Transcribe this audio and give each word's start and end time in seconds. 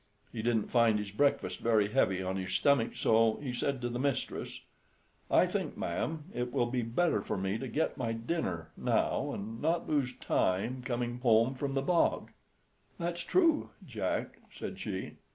He 0.31 0.41
didn't 0.41 0.71
find 0.71 0.97
his 0.97 1.11
breakfast 1.11 1.59
very 1.59 1.89
heavy 1.89 2.23
on 2.23 2.35
his 2.35 2.53
stomach; 2.55 2.93
so 2.95 3.35
he 3.35 3.53
said 3.53 3.81
to 3.81 3.89
the 3.89 3.99
mistress, 3.99 4.61
"I 5.29 5.45
think, 5.45 5.77
ma'am, 5.77 6.23
it 6.33 6.51
will 6.51 6.65
be 6.65 6.81
better 6.81 7.21
for 7.21 7.37
me 7.37 7.59
to 7.59 7.67
get 7.67 7.97
my 7.99 8.11
dinner 8.11 8.71
now, 8.75 9.31
and 9.31 9.61
not 9.61 9.87
lose 9.87 10.15
time 10.15 10.81
coming 10.81 11.19
home 11.19 11.53
from 11.53 11.75
the 11.75 11.83
bog." 11.83 12.31
"That's 12.97 13.21
true, 13.21 13.69
Jack," 13.85 14.39
said 14.51 14.79
she. 14.79 15.17